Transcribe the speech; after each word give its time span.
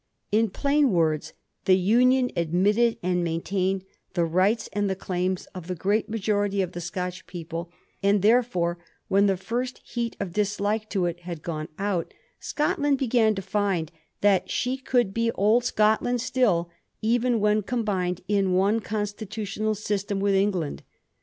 In 0.31 0.49
plain 0.49 0.89
words, 0.91 1.33
the 1.65 1.77
Union 1.77 2.29
^admitted 2.35 2.97
and 3.03 3.23
maintained 3.23 3.83
the 4.15 4.25
rights 4.25 4.67
and 4.73 4.89
the 4.89 4.95
claims 4.95 5.45
of 5.53 5.67
the 5.67 5.75
great 5.75 6.09
majority 6.09 6.63
of 6.63 6.71
the 6.71 6.81
Scotch 6.81 7.27
people, 7.27 7.71
and, 8.01 8.23
there 8.23 8.41
fore, 8.41 8.79
when 9.09 9.27
the 9.27 9.37
first 9.37 9.79
heat 9.85 10.15
of 10.19 10.33
dislike 10.33 10.89
to 10.89 11.05
it 11.05 11.19
had 11.19 11.43
gone 11.43 11.67
out, 11.77 12.15
Scotland 12.39 12.97
began 12.97 13.35
to 13.35 13.43
find 13.43 13.91
that 14.21 14.49
she 14.49 14.75
could 14.75 15.13
be 15.13 15.29
old 15.33 15.65
Scotland 15.65 16.19
still, 16.19 16.71
even 17.03 17.39
when 17.39 17.61
combined 17.61 18.21
in 18.27 18.53
one 18.55 18.79
constitutional 18.79 19.75
system 19.75 20.19
with 20.19 20.33
England. 20.33 20.81